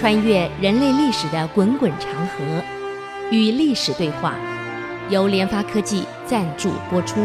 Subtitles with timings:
[0.00, 2.64] 穿越人类历史的滚滚长河，
[3.30, 4.34] 与历史对话，
[5.10, 7.16] 由联发科技赞助播出。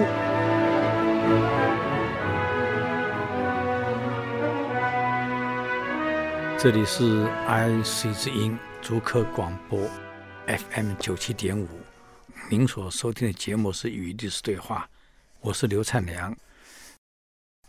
[6.60, 9.80] 这里是 IC 之音竹科广播
[10.46, 11.70] FM 九七点五，
[12.50, 14.86] 您所收听的节目是《与历史对话》，
[15.40, 16.36] 我是刘灿良。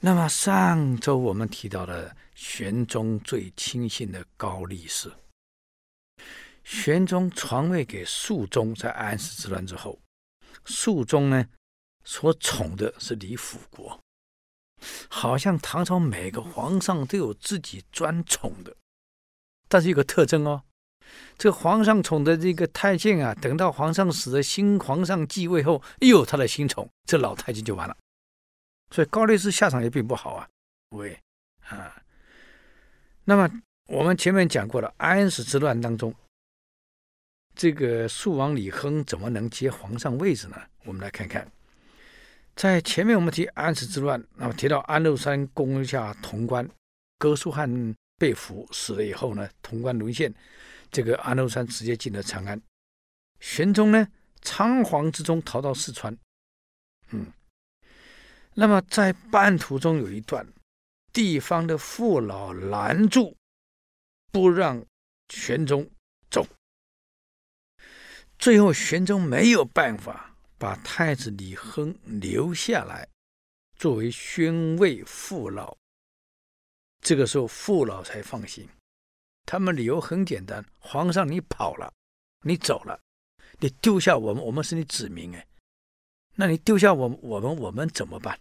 [0.00, 5.12] 那么上周我们提到了玄宗最亲信的高力士。
[6.62, 9.98] 玄宗传位给肃宗，在安史之乱之后，
[10.64, 11.46] 肃宗呢
[12.04, 13.98] 所宠的是李辅国，
[15.08, 18.76] 好像唐朝每个皇上都有自己专宠的，
[19.68, 20.62] 但是有个特征哦，
[21.38, 27.96] 这个皇上宠的这个太监啊，等到皇上死了，新皇上继位后，又有他的新宠，这老太监就完了。
[28.90, 30.48] 所以高力士下场也并不好啊，
[30.90, 31.18] 喂，
[31.62, 32.00] 啊，
[33.24, 33.50] 那么
[33.88, 36.14] 我们前面讲过了，安史之乱当中，
[37.54, 40.56] 这个肃王李亨怎么能接皇上位置呢？
[40.84, 41.50] 我们来看看，
[42.54, 46.68] 在前面我们提安史之乱，那么提到安禄山攻下潼关，
[47.18, 50.32] 哥舒翰被俘死了以后呢，潼关沦陷，
[50.92, 52.62] 这个安禄山直接进了长安，
[53.40, 54.06] 玄宗呢
[54.42, 56.16] 仓皇之中逃到四川，
[57.10, 57.32] 嗯。
[58.58, 60.46] 那么在半途中有一段，
[61.12, 63.36] 地方的父老拦住，
[64.32, 64.82] 不让
[65.28, 65.86] 玄宗
[66.30, 66.46] 走。
[68.38, 73.06] 最后玄宗没有办法，把太子李亨留下来，
[73.76, 75.76] 作为宣慰父老。
[77.02, 78.66] 这个时候父老才放心。
[79.44, 81.92] 他们理由很简单：皇上你跑了，
[82.40, 82.98] 你走了，
[83.60, 85.46] 你丢下我们，我们是你子民哎，
[86.34, 88.40] 那你丢下我们，我们我们怎么办？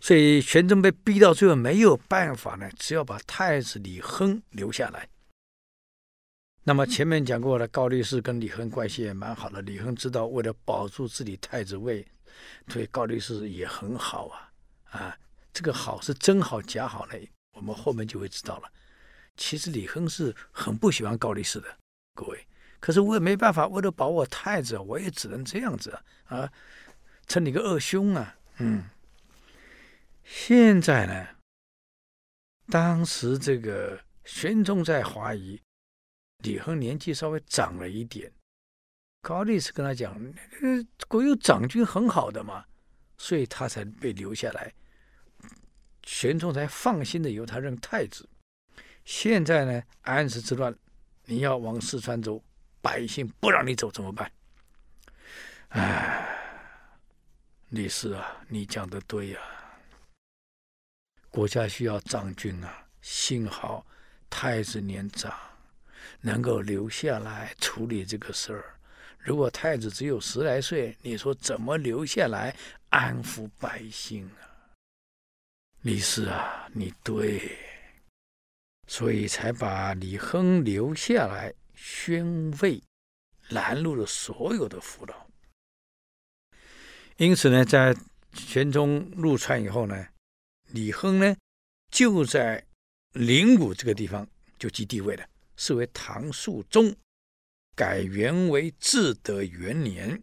[0.00, 5.08] 所以玄宗被逼到最后没有办法呢，只要把太子李亨留下来。
[6.62, 9.60] 那么前面讲过了，高力士跟李亨关系也蛮好的。
[9.62, 12.06] 李亨知道为了保住自己太子位，
[12.68, 14.52] 对高力士也很好啊
[14.90, 15.18] 啊，
[15.52, 17.14] 这个好是真好假好呢？
[17.52, 18.70] 我们后面就会知道了。
[19.36, 21.68] 其实李亨是很不喜欢高力士的，
[22.14, 22.46] 各位。
[22.78, 26.50] 可是我也没办法，为了保我太子，我也只能这样子啊，
[27.26, 28.84] 称你个二兄啊，嗯。
[30.32, 31.26] 现在呢，
[32.68, 35.60] 当时这个玄宗在怀疑
[36.38, 38.32] 李亨年纪稍微长了一点，
[39.22, 40.14] 高力士跟他讲
[40.62, 42.64] ：“呃，国有长君很好的嘛，
[43.18, 44.72] 所以他才被留下来。”
[46.06, 48.28] 玄宗才放心的由他任太子。
[49.04, 50.72] 现在呢，安史之乱，
[51.24, 52.40] 你要往四川走，
[52.80, 54.30] 百姓不让你走怎么办？
[55.70, 56.38] 哎，
[57.70, 59.40] 李斯啊，你讲的对呀、
[61.30, 62.86] 国家需要长军啊！
[63.02, 63.86] 幸好
[64.28, 65.32] 太子年长，
[66.20, 68.74] 能够留下来处理这个事儿。
[69.16, 72.54] 如果太子只有十来岁，你说怎么留下来
[72.88, 74.74] 安抚百姓啊？
[75.82, 77.56] 李斯啊，你对，
[78.88, 82.82] 所以才把李亨留下来宣慰，
[83.50, 85.14] 拦路了所有的父老。
[87.18, 87.96] 因此呢，在
[88.34, 90.06] 玄宗入川以后呢。
[90.72, 91.36] 李亨呢，
[91.90, 92.64] 就在
[93.12, 94.26] 灵谷这个地方
[94.58, 95.26] 就即帝位了，
[95.56, 96.94] 是为唐肃宗，
[97.74, 100.22] 改元为至德元年，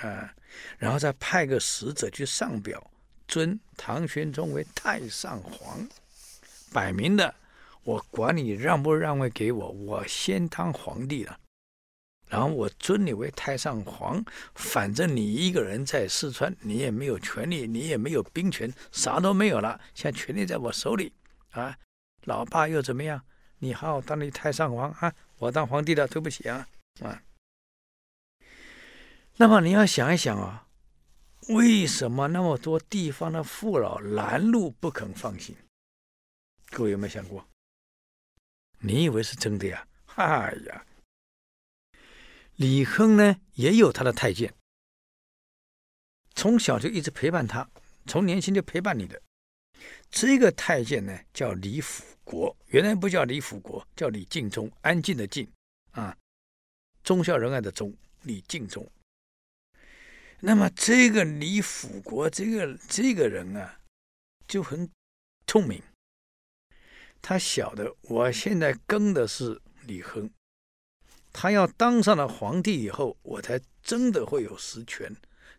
[0.00, 0.34] 啊，
[0.78, 2.90] 然后再派个使者去上表，
[3.26, 5.88] 尊唐玄宗为太上皇，
[6.72, 7.34] 摆明的，
[7.82, 11.40] 我管你让不让位给我，我先当皇帝了。
[12.30, 14.24] 然后我尊你为太上皇，
[14.54, 19.80] 反正你一个人在四川，你也没有权利，你也没有兵权，啥都没有了。
[19.94, 21.12] 现在权力在我手里
[21.50, 21.76] 啊，
[22.26, 23.20] 老爸又怎么样？
[23.58, 26.68] 你好好当你太上皇啊，我当皇帝的，对不起啊
[27.00, 27.20] 啊。
[29.36, 30.68] 那么你要想一想啊，
[31.48, 35.56] 为什么那么多地方的父老拦路不肯放行？
[36.70, 37.44] 各位有没有想过？
[38.78, 39.84] 你以为是真的呀？
[40.14, 40.86] 哎呀！
[42.60, 44.54] 李亨呢，也有他的太监，
[46.34, 47.66] 从小就一直陪伴他，
[48.04, 49.22] 从年轻就陪伴你的。
[50.10, 55.50] 这个太监呢，叫李辅国，原来不叫李辅国，叫李敬忠，安静的静
[55.92, 56.14] 啊，
[57.02, 58.86] 忠孝仁爱的忠，李敬忠。
[60.40, 63.80] 那么这个李辅国，这个这个人啊，
[64.46, 64.86] 就很
[65.46, 65.82] 聪明。
[67.22, 70.30] 他晓得，我现在跟的是李亨。
[71.32, 75.14] 他要当上了皇帝以后，我才真的会有实权。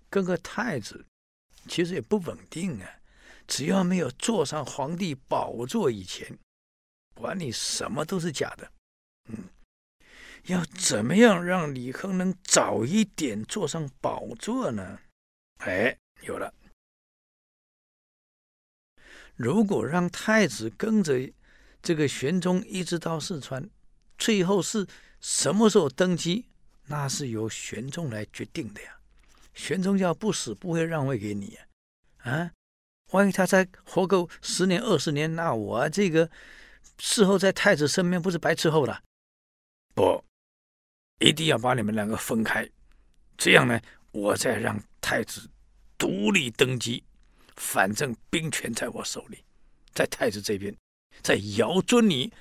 [0.09, 1.05] 跟个太子，
[1.67, 2.89] 其实也不稳定啊。
[3.47, 6.37] 只要没有坐上皇帝宝座以前，
[7.13, 8.71] 管你什么都是假的。
[9.29, 9.49] 嗯，
[10.45, 14.99] 要怎么样让李亨能早一点坐上宝座呢？
[15.59, 16.53] 哎，有了。
[19.35, 21.31] 如果让太子跟着
[21.81, 23.69] 这个玄宗一直到四川，
[24.21, 24.85] 最后是
[25.19, 26.45] 什么时候登基，
[26.85, 28.99] 那是由玄宗来决定的呀。
[29.55, 31.61] 玄宗要不死，不会让位给你呀。
[32.19, 32.51] 啊，
[33.13, 36.29] 万一他再活够十年二十年，那我这个
[36.99, 39.01] 伺候在太子身边，不是白伺候了？
[39.95, 40.23] 不，
[41.17, 42.69] 一定要把你们两个分开，
[43.35, 43.81] 这样呢，
[44.11, 45.49] 我再让太子
[45.97, 47.03] 独立登基。
[47.55, 49.43] 反正兵权在我手里，
[49.95, 50.75] 在太子这边，
[51.23, 52.31] 在遥尊你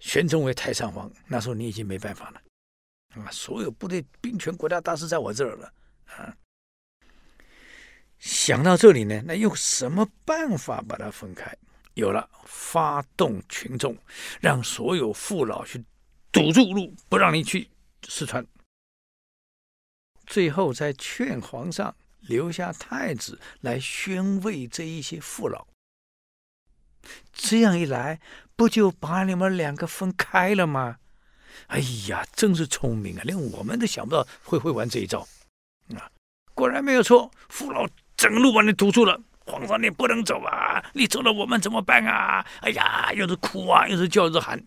[0.00, 2.42] 玄宗为太上皇，那时候你已经没办法了
[3.22, 3.30] 啊！
[3.30, 5.72] 所有部队兵权、国家大事在我这儿了
[6.06, 6.36] 啊！
[8.18, 11.56] 想到这里呢，那用什么办法把它分开？
[11.94, 13.96] 有了，发动群众，
[14.40, 15.84] 让所有父老去
[16.32, 17.70] 堵住路，不让你去
[18.08, 18.44] 四川。
[20.26, 21.94] 最后再劝皇上。
[22.24, 25.66] 留下太子来宣慰这一些父老，
[27.32, 28.20] 这样一来，
[28.56, 30.98] 不就把你们两个分开了吗？
[31.66, 33.22] 哎呀，真是聪明啊！
[33.24, 35.20] 连我们都想不到会会玩这一招
[35.94, 36.10] 啊！
[36.54, 39.20] 果然没有错，父老整路把你堵住了。
[39.46, 40.84] 皇上，你不能走啊！
[40.92, 42.44] 你走了，我们怎么办啊？
[42.60, 44.62] 哎呀，又是哭啊，又是叫，又是喊。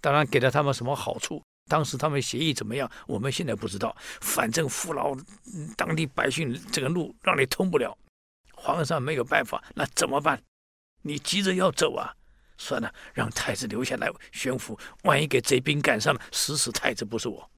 [0.00, 1.42] 当然，给了他们什么好处？
[1.68, 2.90] 当时他们协议怎么样？
[3.06, 3.94] 我们现在不知道。
[4.20, 5.16] 反正父老、
[5.76, 7.96] 当地百姓这个路让你通不了，
[8.54, 10.40] 皇上没有办法，那怎么办？
[11.02, 12.14] 你急着要走啊？
[12.58, 14.78] 算了，让太子留下来宣抚。
[15.04, 17.50] 万一给贼兵赶上了，死死太子不是我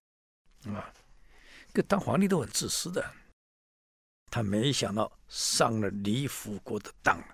[0.66, 0.92] 啊！
[1.74, 3.04] 这当皇帝都很自私的。
[4.30, 7.26] 他没想到上了李辅国的当了。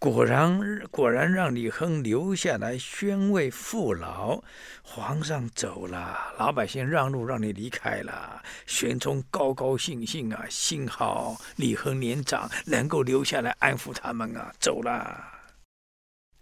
[0.00, 4.44] 果然，果然让李亨留下来宣慰父老。
[4.84, 8.40] 皇上走了，老百姓让路，让你离开了。
[8.64, 14.54] 玄宗高高兴兴啊，幸好李亨年长，能够留下来安抚他们啊。
[14.60, 15.20] 走了，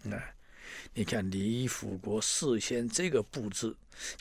[0.03, 0.23] 那
[0.93, 3.75] 你看李辅国事先这个布置，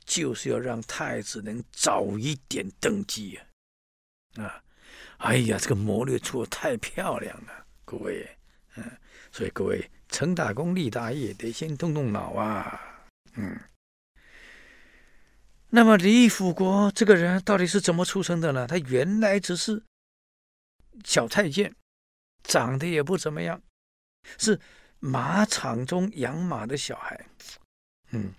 [0.05, 3.37] 就是要让太子能早一点登基
[4.37, 4.45] 啊！
[4.45, 4.63] 啊，
[5.17, 8.25] 哎呀，这个谋略做得太漂亮了，各位，
[8.77, 8.89] 嗯。
[9.35, 12.79] 所以各位成大功立大业，得先动动脑啊！
[13.33, 13.59] 嗯，
[15.67, 18.65] 那么李辅国这个人到底是怎么出生的呢？
[18.65, 19.83] 他原来只是
[21.03, 21.75] 小太监，
[22.43, 23.61] 长得也不怎么样，
[24.37, 24.57] 是
[24.99, 27.25] 马场中养马的小孩，
[28.11, 28.33] 嗯，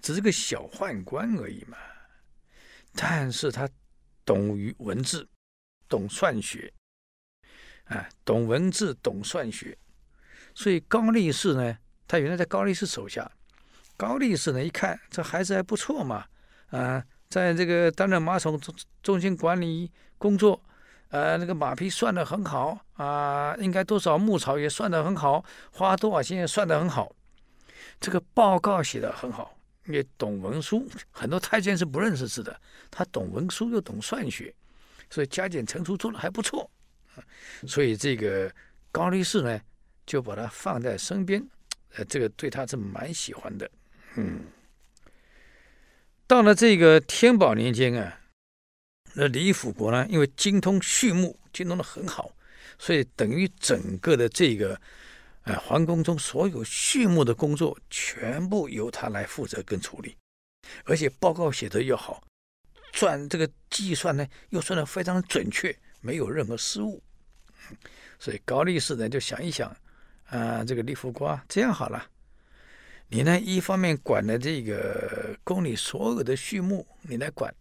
[0.00, 1.76] 只是个小宦官而已嘛。
[2.94, 3.68] 但是他
[4.24, 5.28] 懂于文字，
[5.86, 6.72] 懂算学，
[7.84, 9.76] 啊，懂文字，懂算学。
[10.58, 11.78] 所以高力士呢，
[12.08, 13.30] 他原来在高力士手下。
[13.96, 16.24] 高力士呢，一看这孩子还不错嘛，
[16.70, 19.88] 啊，在这个担任马场中中心管理
[20.18, 20.60] 工作，
[21.10, 27.14] 呃，那个马匹算得很好啊，应该多少牧草也算得很好，花多少钱也算得很好。
[28.00, 29.56] 这个报告写得很好，
[29.86, 32.60] 也懂文书，很多太监是不认识字的，
[32.90, 34.52] 他懂文书又懂算学，
[35.08, 36.68] 所以加减乘除做得还不错。
[37.64, 38.52] 所以这个
[38.90, 39.60] 高力士呢。
[40.08, 41.46] 就把它放在身边，
[41.96, 43.70] 呃，这个对他是蛮喜欢的，
[44.16, 44.40] 嗯。
[46.26, 48.20] 到了这个天宝年间啊，
[49.12, 52.34] 那李辅国呢，因为精通畜牧，精通的很好，
[52.78, 54.80] 所以等于整个的这个，
[55.42, 60.16] 呃，皇宫中所有畜牧的工作，全部由他来负责跟处理，
[60.84, 62.22] 而且报告写得又好，
[62.94, 67.02] 算这个计算呢，又算得非常准确，没有任何失误，
[68.18, 69.74] 所以高力士呢就想一想。
[70.28, 72.06] 啊，这个李辅国这样好了，
[73.08, 77.54] 你呢一方面管了这个宫里所有的畜牧，你来管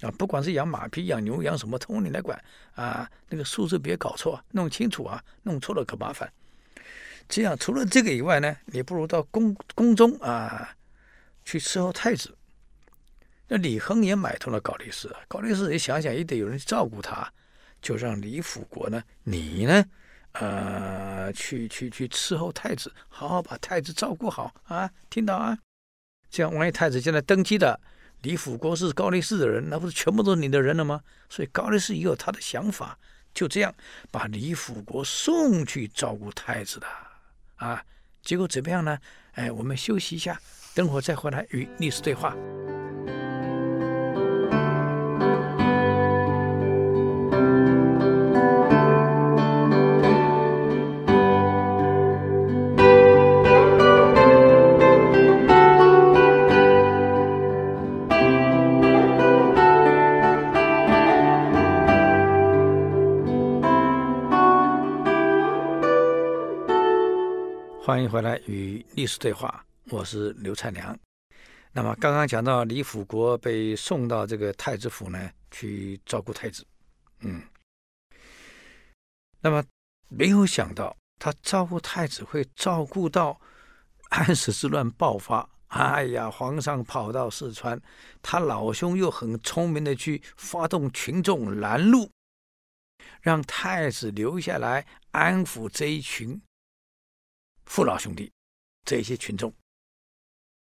[0.00, 2.42] 啊，不管是养马匹、养牛、养什么，通你来管
[2.74, 3.08] 啊。
[3.28, 6.28] 那个数字别搞错，弄清楚啊，弄错了可麻烦。
[7.28, 10.74] 这样除了这个以外呢，你不如到宫宫中啊
[11.44, 12.36] 去伺候太子。
[13.46, 17.32] 那李亨也买通了高力士，高力士也想想也得有人照顾他，
[17.80, 19.84] 就让李辅国呢，你呢？
[20.32, 24.90] 呃，去去去伺候太子，好好把太子照顾好啊！
[25.08, 25.58] 听到啊？
[26.30, 27.80] 这样万一太子现在登基的，
[28.22, 31.00] 李辅国是高力士的人，那不是全部都是你的人了吗？
[31.28, 32.96] 所以高力士也有他的想法，
[33.34, 33.74] 就这样
[34.10, 36.86] 把李辅国送去照顾太子的
[37.56, 37.84] 啊！
[38.22, 38.98] 结果怎么样呢？
[39.32, 40.40] 哎，我们休息一下，
[40.74, 42.36] 等会儿再回来与历史对话。
[67.90, 70.96] 欢迎回来与历史对话，我是刘灿良。
[71.72, 76.64] 那么刚刚讲到李辅国被送到这个太子府呢，去照顾太子，
[77.22, 77.42] 嗯，
[79.40, 79.60] 那么
[80.08, 83.40] 没有想到他照顾太子会照顾到
[84.10, 85.50] 安史之乱爆发。
[85.66, 87.82] 哎呀，皇上跑到四川，
[88.22, 92.08] 他老兄又很聪明的去发动群众拦路，
[93.20, 96.40] 让太子留下来安抚这一群。
[97.70, 98.32] 父老兄弟，
[98.84, 99.54] 这些群众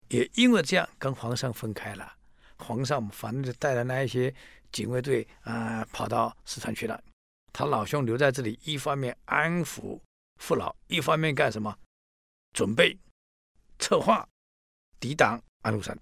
[0.08, 2.18] 也因为这样跟皇上分开了。
[2.58, 4.32] 皇上反正就带着那一些
[4.70, 7.02] 警卫队啊、跑到四川去了。
[7.50, 9.98] 他老兄留在这里，一方面安抚
[10.36, 11.74] 父老，一方面干什么？
[12.52, 12.94] 准备
[13.78, 14.28] 策划
[15.00, 15.98] 抵挡安禄山。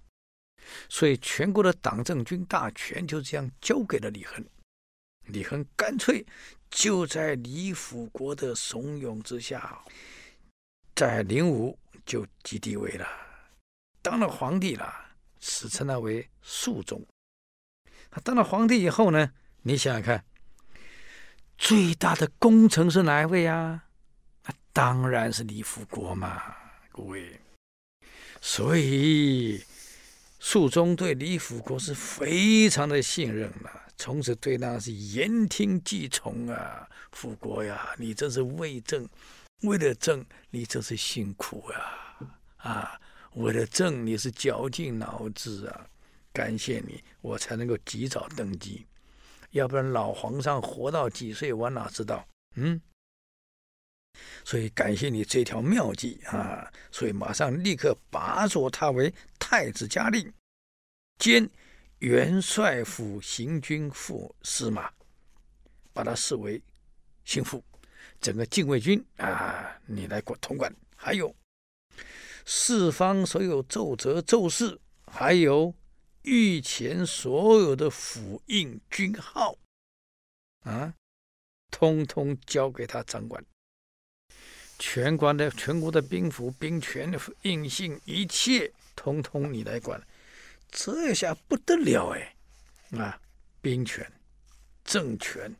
[0.89, 4.45] 所以全国的党政军大权就这样交给了李亨。
[5.27, 6.25] 李亨干脆
[6.69, 9.81] 就在李辅国的怂恿之下。
[10.95, 13.07] 在灵武就即帝位了，
[14.01, 14.93] 当了皇帝了，
[15.39, 17.03] 史称他为肃宗。
[18.11, 19.31] 他当了皇帝以后呢，
[19.61, 20.23] 你想想看，
[21.57, 23.85] 最大的功臣是哪一位啊？
[24.43, 26.55] 那当然是李辅国嘛，
[26.91, 27.39] 各位。
[28.41, 29.63] 所以
[30.39, 36.87] 肃宗对李辅国是非常的信任了，从此对他是言听计从啊。
[37.11, 39.07] 辅国呀，你这是为政。
[39.61, 42.17] 为了朕，你真是辛苦啊！
[42.57, 43.01] 啊，
[43.33, 45.87] 为了朕，你是绞尽脑汁啊！
[46.33, 48.87] 感谢你，我才能够及早登基，
[49.51, 52.27] 要不然老皇上活到几岁，我哪知道？
[52.55, 52.81] 嗯，
[54.43, 56.71] 所以感谢你这条妙计啊！
[56.91, 60.33] 所以马上立刻拔擢他为太子嘉令，
[61.19, 61.47] 兼
[61.99, 64.91] 元帅府行军副司马，
[65.93, 66.59] 把他视为
[67.25, 67.63] 心腹。
[68.21, 71.35] 整个禁卫军啊，你来管统管，还有
[72.45, 75.73] 四方所有奏折奏事，还有
[76.21, 79.57] 御前所有的府印军号
[80.63, 80.93] 啊，
[81.71, 83.43] 通通交给他掌管。
[84.77, 87.11] 全国的全国的兵符、兵权、
[87.41, 89.99] 印信，一切通通你来管，
[90.69, 92.35] 这下不得了哎！
[92.97, 93.19] 啊，
[93.61, 94.11] 兵权、
[94.83, 95.55] 政权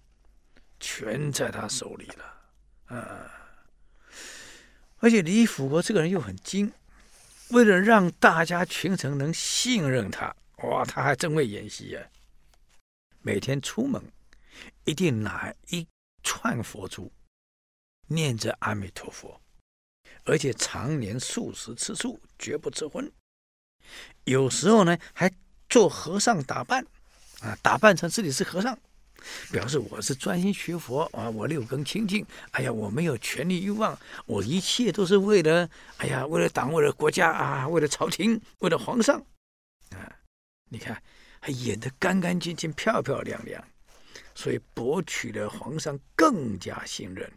[0.79, 2.40] 全在他手里了。
[2.91, 3.31] 啊！
[4.99, 6.71] 而且李辅国这个人又很精，
[7.49, 12.01] 为了让大家群臣能信任他，哇，他还真会演戏呀！
[13.21, 14.01] 每天出门
[14.85, 15.87] 一定拿一
[16.23, 17.11] 串佛珠，
[18.07, 19.41] 念着阿弥陀佛，
[20.25, 23.11] 而且常年素食吃素，绝不吃荤。
[24.25, 25.31] 有时候呢，还
[25.67, 26.85] 做和尚打扮，
[27.41, 28.77] 啊，打扮成自己是和尚。
[29.51, 32.25] 表示我是专心学佛啊，我六根清净。
[32.51, 39.19] 哎呀，我没有权力欲望，我一切都是为了，哎呀，为了党，为了国家啊，为了朝廷，为了皇上
[39.91, 40.17] 啊。
[40.69, 41.01] 你看，
[41.39, 43.61] 还演得干干净净、漂漂亮亮，
[44.33, 47.29] 所以博取了皇上更加信任。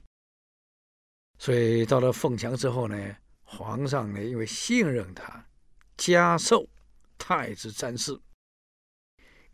[1.39, 5.45] 所以到了凤翔之后呢，皇上呢因为信任他，
[5.97, 6.65] 加授
[7.19, 8.17] 太子詹事。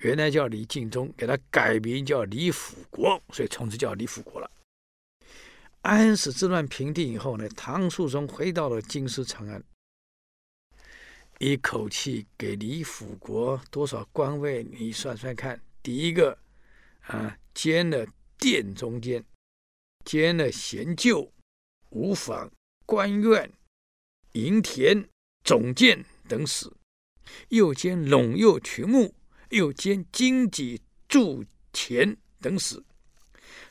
[0.01, 4.51] 原来叫李敬忠，给他改名叫李辅国，所以从此叫李辅国了。
[5.83, 9.63] 安史之乱平定以后呢，唐肃宗回到了京师长安，
[11.39, 14.63] 一口气给李辅国多少官位？
[14.63, 15.61] 你算算看。
[15.83, 16.37] 第一个
[17.03, 18.07] 啊，兼了
[18.39, 19.25] 殿中监，
[20.05, 21.31] 兼了贤旧、
[21.91, 22.51] 五坊、
[22.87, 23.51] 官院、
[24.33, 25.09] 营田、
[25.45, 26.71] 总监等使，
[27.49, 29.15] 又兼陇右群牧。
[29.51, 32.83] 又兼经济驻田等使，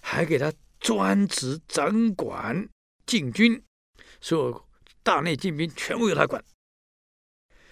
[0.02, 2.70] 还给他专职掌管
[3.06, 3.62] 禁军，
[4.22, 4.70] 所有
[5.04, 6.44] 大内禁兵全部由他管，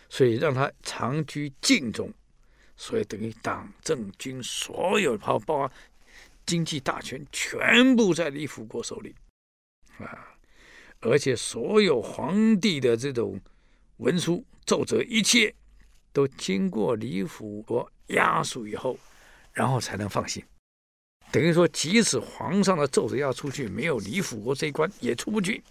[0.10, 2.14] 所以让他长居禁中，
[2.76, 5.72] 所以等于党政军所有包括
[6.46, 9.14] 经济大权全部在李辅国手里
[10.00, 10.34] 啊，
[11.02, 13.40] 而且所有皇帝的这种
[13.98, 15.54] 文书奏折一切
[16.14, 17.92] 都经过李辅国。
[18.08, 18.98] 押属以后，
[19.54, 20.44] 然后才能放行。
[21.32, 25.64] 等于说，即使皇上的奏折要出去，没有李辅国这一关也出不去。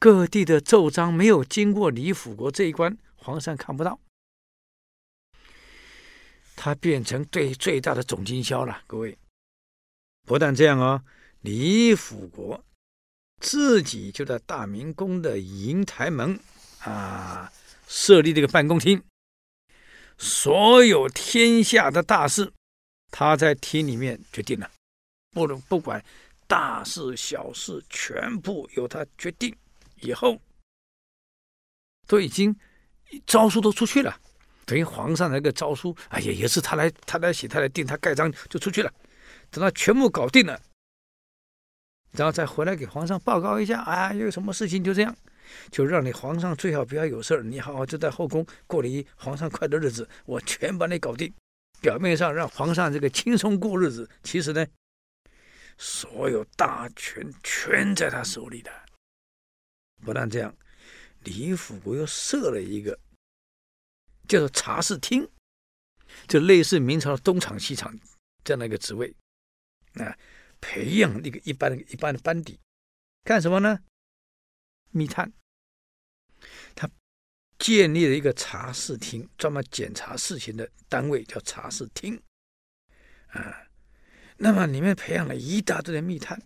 [0.00, 4.00] 各地的奏章没有经过李辅国这一关，皇上看不到。
[6.56, 8.82] 他变成最最大的总经销了。
[8.88, 9.16] 各位，
[10.26, 11.04] 不但这样哦，
[11.42, 12.64] 李辅国
[13.40, 16.40] 自己就在大明宫的楹台门
[16.80, 17.52] 啊
[17.86, 19.00] 设立这个办公厅。
[20.18, 22.52] 所有天下的大事，
[23.10, 24.70] 他在厅里面决定了，
[25.30, 26.04] 不能不管
[26.46, 29.54] 大事小事，全部由他决定，
[30.00, 30.40] 以后，
[32.06, 32.54] 都已经
[33.26, 34.20] 诏书都出去了，
[34.66, 38.92] 等于皇上那个诏书，哎呀，也是他来他来写，他来定，他盖章就出去了。
[39.50, 40.60] 等他全部搞定了，
[42.10, 45.16] 然后再回来给皇上报告一下，啊，有什么事情就这样，
[45.70, 51.32] 就让你皇上最好不要有事儿，你好好就在后宫过你皇上快乐日子，我全把你搞定。
[51.80, 54.66] 表面上让皇上这个轻松过日子，其实呢，
[55.76, 58.70] 所有大权全在他手里的。
[60.04, 60.56] 不但这样，
[61.24, 62.98] 李辅国又设了一个
[64.26, 65.28] 叫做察事厅，
[66.26, 67.96] 就类似明朝的东厂西厂
[68.42, 69.14] 这样的一个职位。
[69.94, 70.16] 啊，
[70.60, 72.58] 培养一个一般的一般的班底，
[73.22, 73.78] 干什么呢？
[74.90, 75.32] 密探。
[76.74, 76.88] 他
[77.58, 82.20] 建立了一个查事厅，专门检查事情的单位，叫查事厅。
[83.28, 83.68] 啊，
[84.36, 86.40] 那么里面培养了一大堆的密探，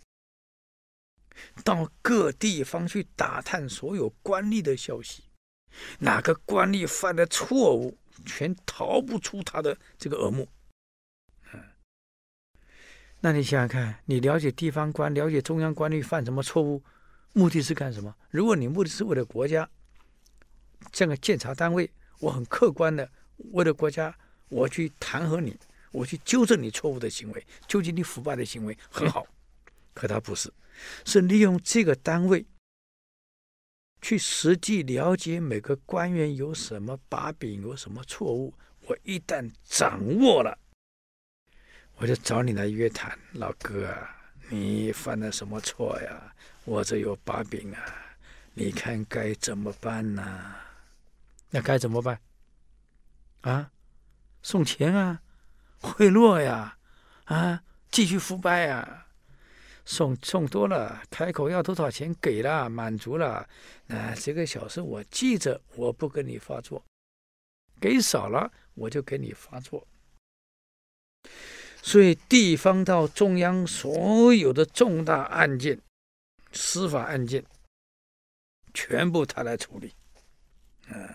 [1.62, 5.24] 到各地方去打探所有官吏的消息，
[5.98, 10.48] 哪个官吏犯的错误，全逃不出他的这个耳目。
[13.20, 16.82] 那你想想看，你了解地方官，了解中央官吏犯什么错误，
[17.32, 18.14] 目的是干什么？
[18.30, 19.68] 如果你目的是为了国家，
[20.90, 23.10] 这个监察单位，我很客观的
[23.52, 24.14] 为了国家，
[24.48, 25.58] 我去弹劾你，
[25.92, 29.26] 我去纠正你错误的行为，纠正你腐败的行为，很好。
[29.94, 30.52] 可他不是，
[31.04, 32.46] 是利用这个单位
[34.00, 38.52] 去实际了解每个官员有什么把柄，有什么错误。
[38.86, 40.58] 我一旦掌握了。
[41.96, 44.16] 我就找你来约谈，老哥啊，
[44.48, 46.34] 你犯了什么错呀？
[46.64, 47.80] 我这有把柄啊，
[48.54, 50.54] 你看该怎么办呢？
[51.50, 52.20] 那该怎么办？
[53.40, 53.70] 啊，
[54.42, 55.20] 送钱啊，
[55.82, 56.78] 贿赂呀，
[57.24, 59.08] 啊，继续腐败啊，
[59.84, 63.48] 送送多了，开口要多少钱给了，满足了，
[63.88, 66.80] 啊这个小事我记着，我不跟你发作；
[67.80, 69.86] 给少了，我就给你发作。
[71.82, 75.80] 所以，地方到中央所有的重大案件、
[76.52, 77.44] 司法案件，
[78.74, 79.92] 全部他来处理。
[80.88, 81.08] 嗯，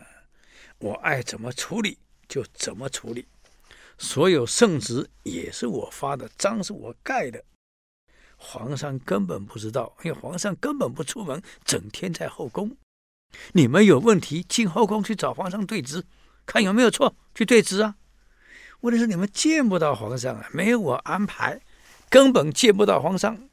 [0.79, 1.97] 我爱怎么处理
[2.27, 3.25] 就怎么处理。
[3.97, 7.43] 所有圣旨也是我发的，章是我盖的。
[8.35, 12.77] 皇上根本不知道，因为皇上根本不出门，整天在后宫。
[13.53, 16.05] 你们有问题进后宫去找皇上对质，
[16.45, 17.95] 看有没有错，去对质啊。
[18.81, 21.59] 问题是你们见不到皇上啊，没有我安排，
[22.09, 23.49] 根本见不到皇上，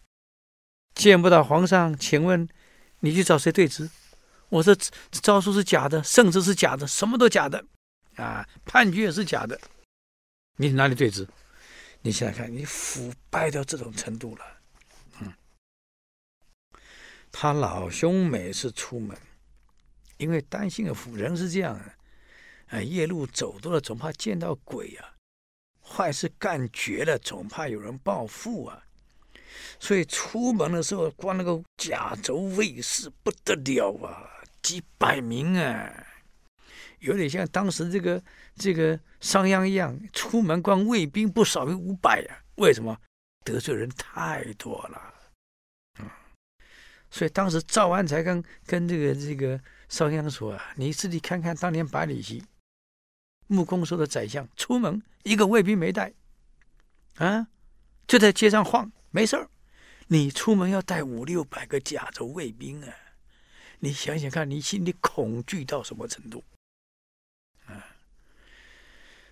[0.95, 1.97] 见不到皇上。
[1.99, 2.49] 请问
[3.01, 3.91] 你去找谁对质？
[4.51, 4.77] 我说
[5.11, 7.65] 诏书是假的，圣旨是假的，什么都假的，
[8.17, 9.61] 啊，判决也是假的，
[10.57, 11.27] 你哪里对质？
[12.03, 14.45] 你想想看，你腐败到这种程度了，
[15.21, 15.33] 嗯。
[17.33, 19.19] 他老兄每次出门，
[20.19, 21.75] 因为担心人是这样，
[22.69, 25.17] 啊，夜路走多了，总怕见到鬼啊。
[25.83, 28.84] 坏事干绝了，总怕有人报复啊！
[29.79, 34.29] 所以出门的时候，光那个甲胄卫士不得了啊，
[34.63, 36.07] 几百名啊，
[37.01, 38.23] 有点像当时这个
[38.57, 42.43] 这个商鞅一样，出门光卫兵不少于五百啊。
[42.57, 42.99] 为什么？
[43.45, 45.15] 得罪人太多了。
[46.01, 46.09] 嗯，
[47.11, 52.43] 所以当时赵安才跟跟这个这个商鞅说啊：“你自己看看当年百里奚。”
[53.47, 56.15] 穆公说的宰相出门一个卫兵没带，
[57.17, 57.47] 啊，
[58.07, 59.49] 就在街上晃，没事儿。
[60.09, 62.93] 你出门要带五六百个甲轴卫兵啊！
[63.79, 66.43] 你想想看，你心里恐惧到什么程度？
[67.67, 67.95] 啊！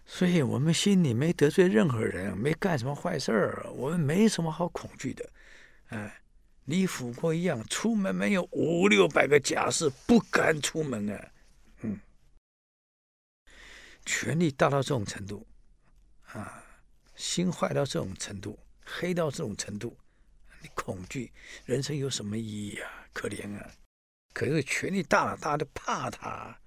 [0.06, 5.28] 所以我们心里没得罪任何人，没干什么坏事儿，我们没什么好恐惧的。
[5.88, 6.14] 啊，
[6.66, 11.32] 李辅国一样，出门没有五六百个甲士，不敢出门啊。
[11.80, 11.98] 嗯。
[14.06, 15.44] 权力大到这种程度，
[16.26, 16.64] 啊，
[17.16, 19.96] 心坏到这种程度，黑到这种程度，
[20.60, 21.32] 你恐惧，
[21.64, 23.06] 人生有什么意义啊？
[23.12, 23.70] 可怜啊！
[24.32, 26.58] 可是权力大了，大家都怕他啊。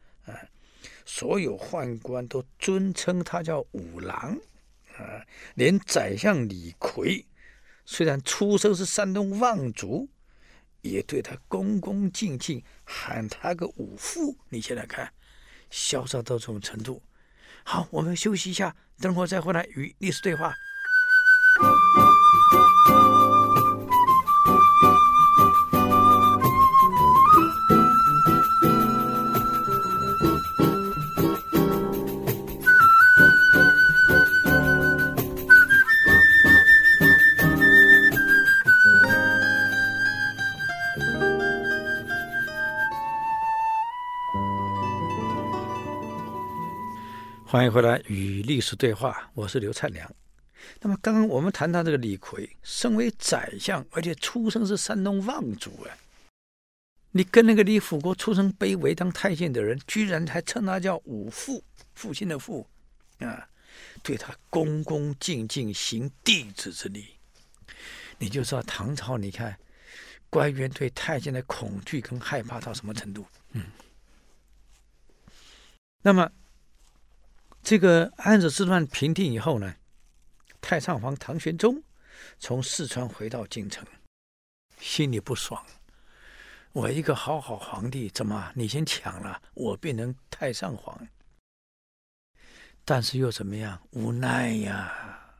[1.06, 4.38] 所有宦官都尊称他叫五郎
[4.98, 5.26] 啊，
[5.56, 7.26] 连宰相李逵，
[7.86, 10.08] 虽然出生是山东望族，
[10.82, 14.38] 也对他恭恭敬敬，喊他个五父。
[14.50, 15.12] 你现在看，
[15.70, 17.02] 嚣张到这种程度。
[17.64, 20.54] 好，我们休息一下，等会儿再回来与历史对话。
[47.56, 50.14] 欢迎回来与历史对话，我是刘灿良。
[50.82, 55.96] 那么刚刚我们谈到这个李逵，身为宰相，而且出生是山东望族啊，
[57.12, 61.64] 你跟那个李辅国出生卑微当太监的人，居然还称他叫武父，
[61.94, 62.68] 父亲的父
[63.20, 63.48] 啊，
[64.04, 67.06] 对他恭恭敬敬，行弟子之礼，
[68.18, 69.58] 你就知道唐朝你看
[70.30, 73.64] 官员对太监的恐惧跟害怕到什么程度，嗯。
[76.02, 76.30] 那么，
[77.66, 79.74] 这个安史之乱平定以后呢，
[80.62, 81.82] 太上皇唐玄宗
[82.38, 83.84] 从四川回到京城，
[84.80, 85.66] 心里不爽。
[86.74, 91.08] 我一个好好皇帝，怎么你先抢了，我变成太上皇？
[92.86, 93.82] 但是又怎么样？
[93.90, 95.34] 无奈呀，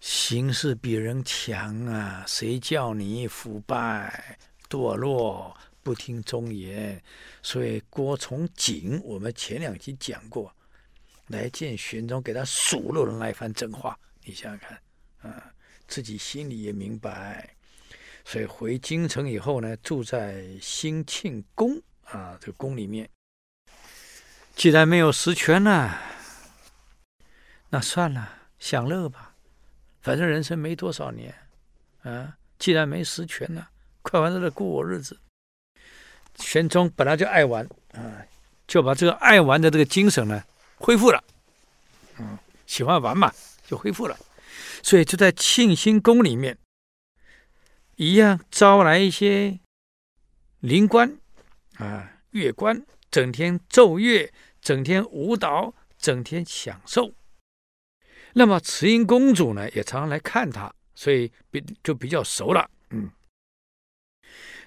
[0.00, 4.36] 形势比人强啊，谁叫你腐败
[4.68, 5.56] 堕落？
[5.80, 7.00] 不听忠言，
[7.40, 10.52] 所以郭从景，我们前两集讲过，
[11.28, 14.80] 来见玄宗，给他数落的那一番真话，你想想看，
[15.22, 15.52] 啊，
[15.88, 17.48] 自己心里也明白，
[18.24, 23.08] 所以回京城以后呢，住在兴庆宫啊，这个宫里面。
[24.54, 26.00] 既然没有实权了，
[27.70, 29.34] 那算了，享乐吧，
[30.00, 31.34] 反正人生没多少年，
[32.02, 33.70] 啊，既然没实权了，
[34.02, 35.18] 快快乐乐过我日子。
[36.36, 38.22] 玄宗本来就爱玩啊，
[38.66, 40.44] 就把这个爱玩的这个精神呢
[40.84, 41.24] 恢复了。
[42.18, 43.32] 嗯，喜欢玩嘛，
[43.66, 44.14] 就恢复了。
[44.82, 46.58] 所以就在庆兴宫里面，
[47.96, 49.58] 一样招来一些
[50.60, 51.16] 灵官
[51.78, 57.14] 啊、乐官，整天奏乐，整天舞蹈，整天享受。
[58.34, 62.68] 那么慈英公主呢，也常常来看他，所以比就比较熟了。
[62.90, 63.10] 嗯。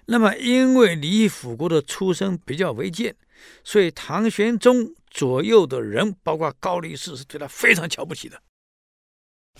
[0.05, 3.15] 那么，因为李辅国的出身比较微贱，
[3.63, 8.41] 所以唐玄宗左右的人，包括高力士，是对他非常瞧不起的。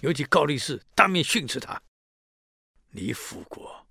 [0.02, 1.82] 尤其高力士当面训斥他
[2.92, 3.88] ：“李辅国，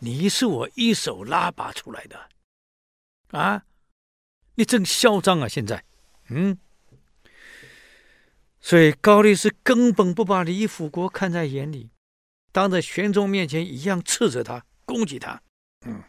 [0.00, 2.28] 你是我一手拉拔出来的，
[3.30, 3.64] 啊，
[4.56, 5.48] 你真嚣张啊！
[5.48, 5.84] 现在，
[6.28, 6.58] 嗯。”
[8.60, 11.90] 所以高力士根本不把李辅国看在眼里，
[12.52, 15.42] 当着玄宗面前一样斥责他，攻击他。
[15.84, 16.04] 嗯，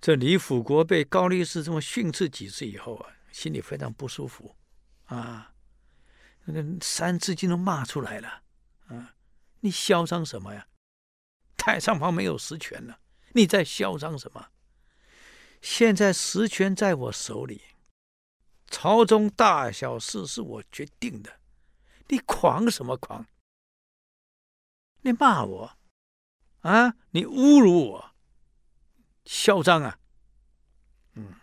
[0.00, 4.54] 这李辅国被高力士这么训斥几次以后啊，心里非常不舒服
[5.06, 5.52] 啊，
[6.44, 8.42] 那个《三字经》都骂出来了
[8.86, 9.14] 啊！
[9.60, 10.68] 你嚣张什么呀？
[11.56, 13.00] 太上皇没有实权了，
[13.32, 14.48] 你在嚣张什么？
[15.60, 17.62] 现在实权在我手里，
[18.68, 21.40] 朝中大小事是我决定的，
[22.08, 23.26] 你狂什么狂？
[25.00, 25.78] 你骂我？
[26.60, 26.94] 啊！
[27.10, 28.14] 你侮辱我，
[29.26, 29.98] 嚣张啊！
[31.14, 31.34] 嗯，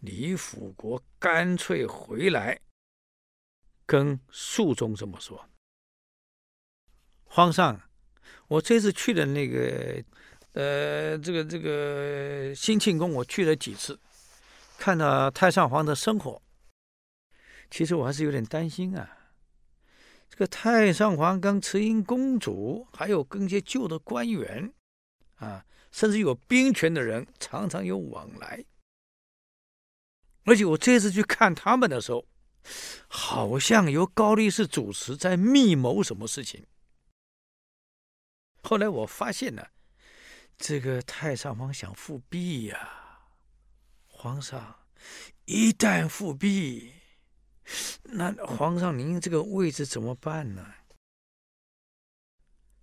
[0.00, 2.60] 李辅国干脆回来
[3.84, 5.48] 跟肃宗这么说
[7.24, 7.80] ：“皇上，
[8.48, 10.02] 我这次去的那个，
[10.52, 13.98] 呃，这个这个兴庆宫，我去了几次，
[14.78, 16.42] 看到太上皇的生活，
[17.70, 19.12] 其实我还是有点担心啊。”
[20.28, 24.72] 这个太上皇跟慈英公主，还有跟一些旧的官员，
[25.36, 25.64] 啊，
[25.96, 28.62] 甚至有兵权的人，常常有往来。
[30.44, 32.26] 而且我这次去看他们的时候，
[33.08, 36.66] 好像由高力士主持在密谋什么事情。
[38.62, 39.68] 后来我发现呢，
[40.58, 43.22] 这个太上皇想复辟呀，
[44.06, 44.80] 皇上，
[45.46, 46.92] 一旦复辟。
[48.02, 50.74] 那皇上，您这个位置怎么办呢？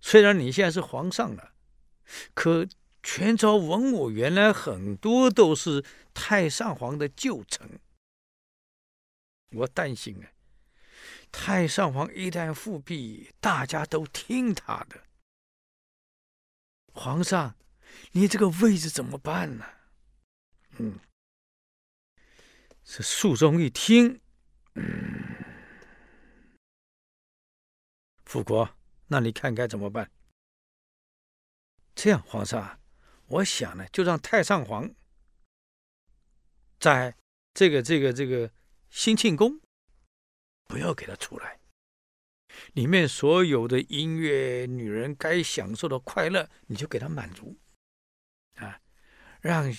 [0.00, 1.54] 虽然你现在是皇上了，
[2.34, 2.66] 可
[3.04, 7.78] 全朝文武原来很多都是太上皇的旧臣，
[9.50, 10.32] 我担心啊，
[11.30, 15.04] 太上皇一旦复辟，大家都听他的。
[16.94, 17.56] 皇上，
[18.12, 19.66] 你这个位置怎么办呢？
[20.78, 20.98] 嗯，
[22.82, 24.20] 这肃宗一听。
[24.76, 24.82] 嗯，
[28.24, 28.76] 辅国，
[29.08, 30.10] 那你看该怎么办？
[31.94, 32.80] 这样，皇上，
[33.26, 34.94] 我想呢，就让太上皇
[36.78, 37.16] 在
[37.52, 38.50] 这个这个这个
[38.90, 39.60] 兴庆宫，
[40.64, 41.58] 不要给他出来，
[42.72, 47.58] 里面所有的音乐、女人该享受的快乐，你就给他满足
[48.56, 48.80] 啊，
[49.40, 49.74] 让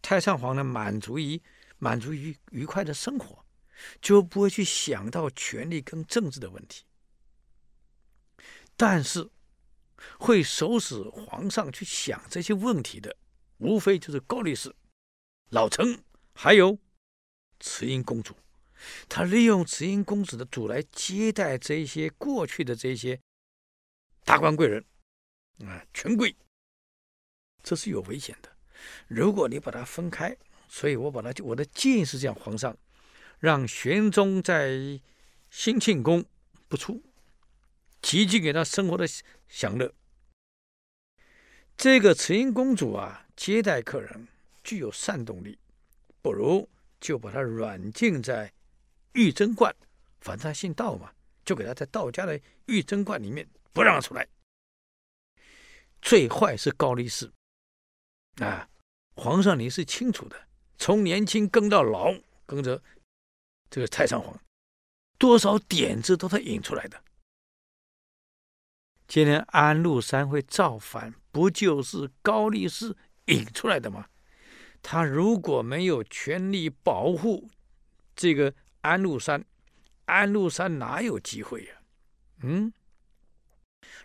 [0.00, 1.40] 太上皇呢满足于
[1.78, 3.44] 满足于愉快的生活。
[4.00, 6.84] 就不会去想到权力跟政治的问题，
[8.76, 9.28] 但是
[10.18, 13.16] 会唆使皇上去想这些问题的，
[13.58, 14.74] 无非就是高力士、
[15.50, 16.02] 老臣，
[16.34, 16.78] 还有
[17.60, 18.34] 慈英公主，
[19.08, 23.20] 他利用慈英公主的主来接待这些过去的这些
[24.24, 24.84] 达官贵人
[25.64, 26.34] 啊，权贵，
[27.62, 28.50] 这是有危险的。
[29.06, 30.36] 如果你把它分开，
[30.68, 32.76] 所以我把它我的建议是这样：皇上
[33.38, 35.00] 让玄宗在
[35.50, 36.24] 兴庆宫
[36.66, 37.02] 不出，
[38.00, 39.06] 极尽给他生活的
[39.52, 39.92] 享乐。
[41.76, 44.26] 这个慈英公主啊，接待客人
[44.64, 45.58] 具有煽动力，
[46.22, 46.66] 不如
[46.98, 48.50] 就把她软禁在
[49.12, 49.74] 玉贞观，
[50.22, 51.12] 反正她姓道嘛，
[51.44, 54.26] 就给她在道家的玉贞观里面不让出来。
[56.00, 57.30] 最坏是高力士
[58.36, 58.66] 啊，
[59.14, 62.14] 皇上你是清楚的，从年轻跟到老，
[62.46, 62.82] 跟着
[63.68, 64.40] 这个太上皇，
[65.18, 67.04] 多少点子都他引出来的。
[69.12, 72.96] 今天安禄山会造反，不就是高力士
[73.26, 74.06] 引出来的吗？
[74.80, 77.50] 他如果没有全力保护
[78.16, 79.44] 这个安禄山，
[80.06, 81.74] 安禄山哪有机会呀？
[82.40, 82.72] 嗯，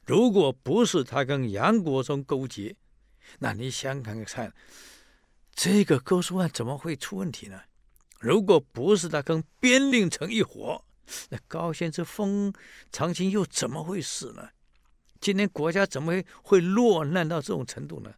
[0.06, 2.76] 如果不是他跟杨国忠勾结，
[3.40, 4.54] 那你想看看，
[5.54, 7.62] 这个勾数案怎么会出问题呢？
[8.20, 10.84] 如果不是他跟边令城一伙，
[11.30, 12.52] 那高仙芝封
[12.92, 14.50] 长清又怎么会死呢？
[15.20, 18.14] 今天国家怎么会会落难到这种程度呢？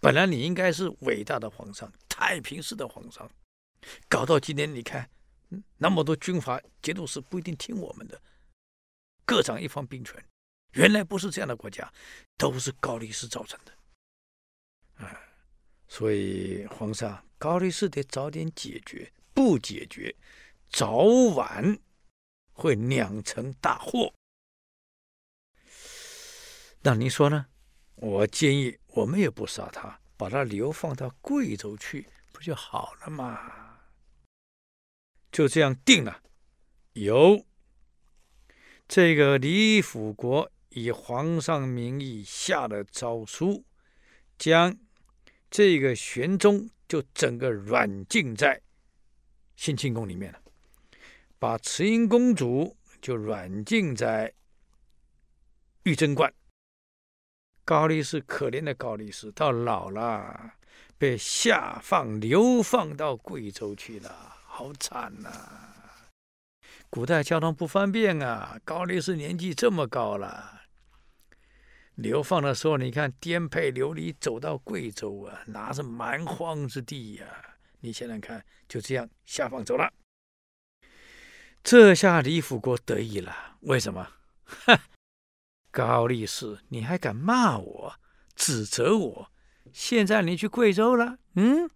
[0.00, 3.28] 本来你应该是伟大的皇上，太平式的皇上，
[4.08, 5.10] 搞到今天你看，
[5.76, 8.22] 那么多军阀节度使不一定听我们的，
[9.24, 10.24] 各掌一方兵权，
[10.74, 11.92] 原来不是这样的国家，
[12.36, 15.04] 都是高力士造成的。
[15.04, 15.20] 啊，
[15.88, 20.14] 所以皇上高力士得早点解决，不解决，
[20.70, 20.98] 早
[21.34, 21.76] 晚
[22.52, 24.14] 会酿成大祸。
[26.80, 27.46] 那您说呢？
[27.96, 33.80] 我建议我们也不杀他，把他流放到贵州去，不就好了吗？
[35.32, 36.22] 就这样定了。
[36.92, 37.44] 由
[38.86, 43.64] 这个李辅国以皇上名义下了诏书，
[44.38, 44.78] 将
[45.50, 48.62] 这个玄宗就整个软禁在
[49.56, 50.40] 兴庆宫里面了，
[51.40, 54.32] 把慈英公主就软禁在
[55.82, 56.32] 玉贞观。
[57.68, 60.54] 高力士，可怜的高力士，到老了
[60.96, 64.10] 被下放流放到贵州去了，
[64.46, 65.28] 好惨呐、
[66.88, 70.62] 古代交通不方便啊，高力士年纪这么高了，
[71.96, 77.26] 流放的时候，你看颠沛流离走到贵州啊，那是蛮荒之地呀、
[77.80, 79.92] 你想想看，就这样下放走了，
[81.62, 84.10] 这下李辅国得意了，为什么？
[84.46, 84.80] 哈。
[85.70, 87.94] 高力士，你还敢骂我、
[88.34, 89.32] 指责我？
[89.72, 91.70] 现在你去贵州了，嗯？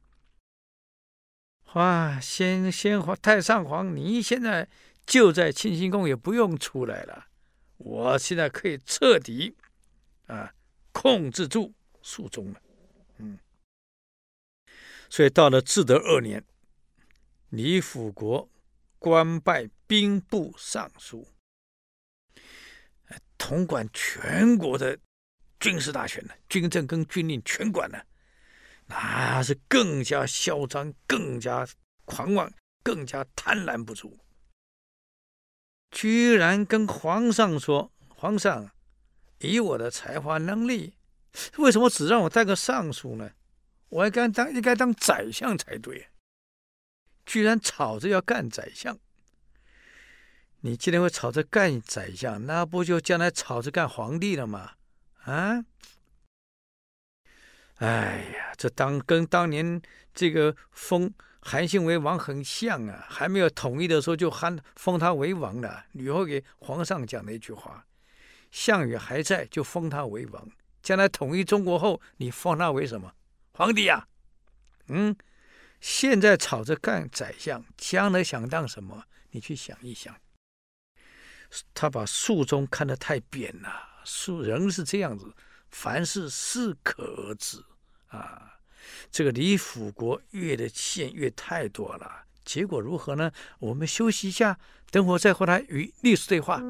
[1.75, 4.69] 哇，先先皇太上皇，你现在
[5.07, 7.27] 就在庆兴宫，也不用出来了。
[7.79, 9.57] 我现在可以彻底
[10.27, 10.55] 啊
[10.93, 12.63] 控制住肃宗了，
[13.19, 13.39] 嗯。
[15.09, 16.45] 所以到了至德二年，
[17.51, 18.49] 李辅国
[18.99, 21.29] 官拜兵部尚书。
[23.43, 24.97] 统管全国的
[25.59, 28.01] 军事大权呢军政跟军令全管呢，
[28.87, 31.67] 那是更加嚣张，更加
[32.05, 32.53] 狂妄，
[32.85, 34.17] 更加贪婪不足。
[35.91, 38.71] 居然跟皇上说：“皇上，
[39.41, 40.95] 以我的才华能力，
[41.59, 43.33] 为什么只让我当个尚书呢？
[43.89, 46.11] 我还该当应该当宰相才对。
[47.27, 48.97] 居然吵着要干宰相。”
[50.65, 54.75] 你今天会吵着干宰相，那不就将来吵着干皇帝了吗？
[55.25, 55.65] 啊！
[57.79, 59.83] 哎呀，这当跟当年
[60.15, 63.05] 这个封韩信为王很像啊！
[63.11, 65.87] 还没有统一的时候就喊封他为王了。
[65.93, 67.85] 吕后给皇上讲了一句话
[68.53, 70.49] ：“项羽还在，就封他为王。
[70.81, 73.13] 将来统一中国后，你封他为什么？
[73.55, 74.07] 皇帝呀？
[74.87, 75.17] 嗯，
[75.81, 79.07] 现在吵着干宰相，将来想当什么？
[79.33, 80.15] 你去想一想。”
[81.75, 83.71] 他把术中看得太扁了，
[84.05, 85.33] 术人是这样子，
[85.71, 87.63] 凡事适可而止
[88.09, 88.49] 啊。
[89.11, 93.31] 这个李辅国越的线越太多了，结果如何呢？
[93.59, 94.59] 我们休息一下，
[94.91, 96.61] 等会再和他与历史对话。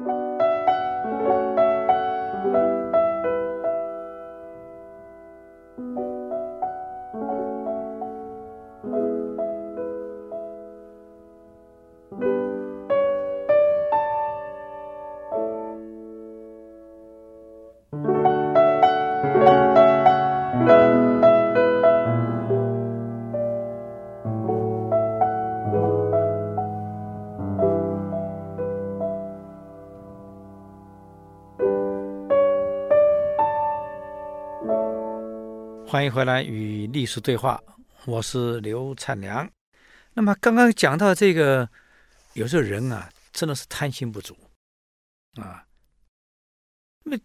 [35.93, 37.63] 欢迎回来与历史对话，
[38.07, 39.47] 我是刘灿良。
[40.13, 41.69] 那么刚刚讲到这个，
[42.33, 44.35] 有时候人啊，真的是贪心不足
[45.35, 45.67] 啊。
[47.03, 47.15] 那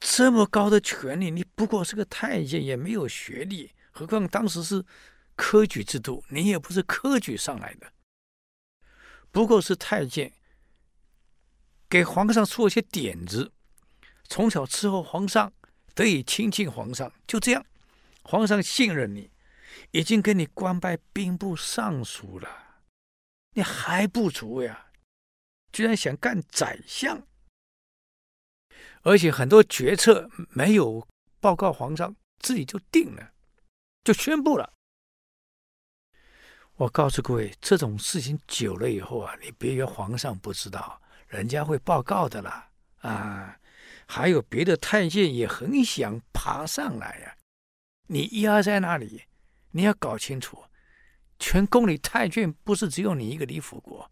[0.00, 4.82] 这么高的权力，你不过是个太监，也没有学历，何况当时是
[5.36, 7.92] 科举制度，你也不是科举上来的，
[9.30, 10.32] 不过是太监，
[11.90, 13.52] 给皇上出了些点子，
[14.30, 15.52] 从小伺候皇上，
[15.94, 17.62] 得以亲近皇上，就这样。
[18.24, 19.30] 皇上信任你，
[19.90, 22.48] 已经给你官拜兵部尚书了，
[23.52, 24.86] 你还不足呀？
[25.70, 27.26] 居然想干宰相，
[29.02, 31.06] 而且很多决策没有
[31.38, 33.32] 报告皇上，自己就定了，
[34.02, 34.72] 就宣布了。
[36.76, 42.70] 我告诉各位，这种事情久了以后啊，你别以为皇上不知道，人家会报告的啦。
[43.00, 43.60] 啊，
[44.08, 47.36] 还有别的太监也很想爬上来呀。
[48.06, 49.22] 你压在那里，
[49.70, 50.64] 你要搞清楚，
[51.38, 54.10] 全宫里太监不是只有你一个李辅国，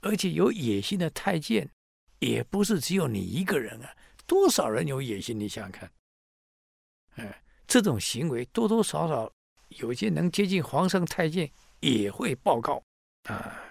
[0.00, 1.70] 而且有野心的太监
[2.18, 3.96] 也不是只有你一个人啊！
[4.26, 5.40] 多少人有野心？
[5.40, 5.90] 你想想看，
[7.16, 9.32] 哎，这种行为多多少少
[9.68, 12.82] 有些能接近皇上太监也会报告
[13.24, 13.64] 啊，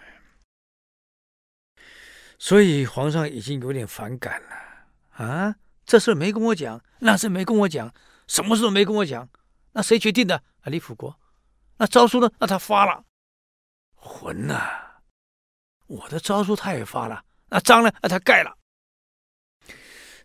[2.39, 5.56] 所以皇上已经有点反感了啊！
[5.86, 7.93] 这事没跟我讲，那事没跟我讲。
[8.27, 9.29] 什么事都没跟我讲，
[9.71, 10.35] 那谁决定的？
[10.61, 11.19] 啊，李辅国。
[11.77, 12.31] 那诏书呢？
[12.39, 13.05] 那他发了。
[13.95, 15.01] 混呐！
[15.87, 17.23] 我的诏书他也发了。
[17.47, 17.91] 那章呢？
[18.01, 18.57] 那，他盖了。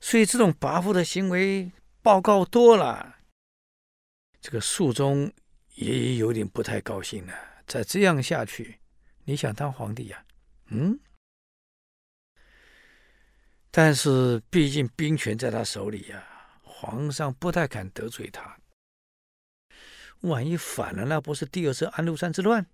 [0.01, 1.71] 所以这种跋扈的行为
[2.03, 3.19] 报告多了，
[4.41, 5.33] 这个肃宗
[5.75, 7.35] 也有点不太高兴了。
[7.67, 8.81] 再这样下去，
[9.25, 10.25] 你想当皇帝呀？
[10.67, 10.99] 嗯。
[13.71, 16.29] 但是毕竟兵权在他手里呀。
[16.83, 18.59] 皇上不太敢得罪他，
[20.23, 22.67] 万一反了，那不是第二次安禄山之乱？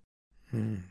[0.49, 0.89] 嗯，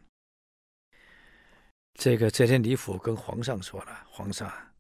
[1.95, 4.73] 这个这天李府跟皇上说了：“皇上，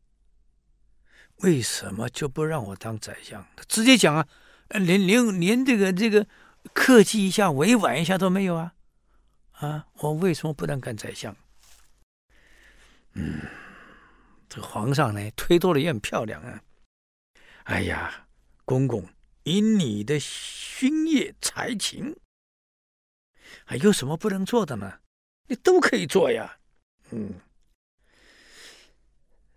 [1.38, 4.28] 为什么就不让我当宰相？”他直接讲啊，
[4.68, 6.24] 连连连这个这个
[6.72, 8.74] 客气一下、委婉一下都没有啊！
[9.54, 11.36] 啊，我为什么不能干宰相？
[13.14, 13.40] 嗯，
[14.48, 16.62] 这个皇上呢，推脱的也很漂亮啊！
[17.64, 18.26] 哎呀！
[18.68, 19.08] 公公，
[19.44, 22.14] 以你的勋业才情，
[23.64, 24.98] 还有什么不能做的呢？
[25.46, 26.58] 你都可以做呀。
[27.10, 27.40] 嗯，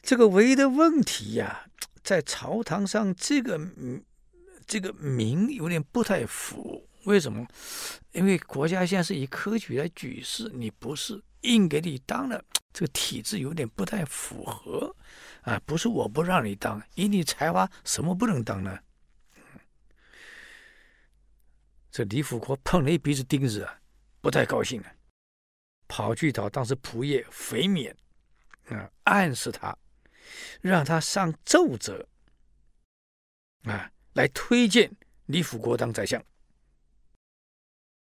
[0.02, 1.65] 这个唯一的问题呀，
[2.02, 3.60] 在朝堂上，这个，
[4.65, 6.88] 这个名有点不太符。
[7.04, 7.45] 为什么？
[8.13, 14.95] 因为国家现在是以科举来举事，你不是硬给你当了，这个体制有点不太符合
[15.41, 15.62] 啊。
[15.65, 18.80] 不是我不让你当，以你才华，什么不能当呢？
[21.91, 23.82] 这李辅国碰了一鼻子钉子啊，
[24.21, 24.95] 不太高兴了，
[25.89, 27.93] 跑去找当时仆射肥冕，
[28.69, 29.77] 啊，暗示他，
[30.62, 32.08] 让他上奏折，
[33.63, 34.89] 啊，来推荐
[35.25, 36.23] 李辅国当宰相。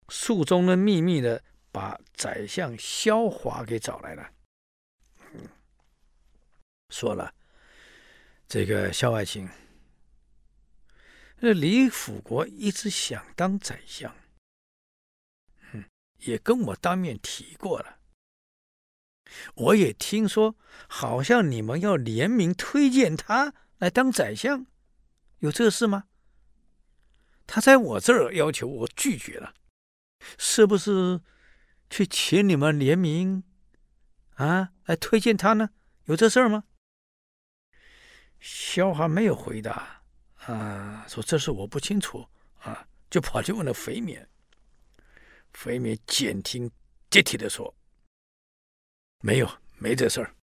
[0.10, 4.32] 肃宗呢，秘密的把宰相萧华给找来了，
[5.34, 5.50] 嗯，
[6.90, 7.34] 说了，
[8.48, 9.50] 这个萧爱卿。
[11.44, 14.16] 这李辅国一直想当宰相，
[15.74, 15.84] 嗯，
[16.20, 18.00] 也跟我当面提过了。
[19.56, 20.56] 我也听说，
[20.88, 24.66] 好像你们要联名推荐他来当宰相，
[25.40, 26.06] 有这事吗？
[27.46, 29.54] 他在我这儿要求我拒绝了，
[30.38, 31.20] 是不是
[31.90, 33.44] 去请你们联名
[34.36, 35.72] 啊来推荐他呢？
[36.06, 36.64] 有这事儿吗？
[38.40, 40.03] 萧寒没有回答。
[40.46, 42.28] 啊，说这事我不清楚
[42.60, 44.28] 啊，就跑去问了肥冕。
[45.54, 46.70] 肥冕斩钉
[47.10, 47.74] 截铁地说
[49.22, 50.36] ：“没有，没这事儿。”